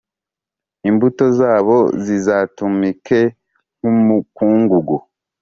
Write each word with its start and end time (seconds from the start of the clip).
imbuto 0.89 1.25
zabo 1.39 1.77
zizatumuke 2.03 3.19
nk’umukungugu, 3.77 4.95